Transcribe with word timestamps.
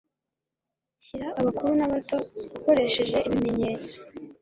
Shyira 1.03 1.27
abakuru 1.39 1.71
n'abato 1.75 2.17
ukoresheje 2.57 3.17
ibimenyetso 3.27 3.93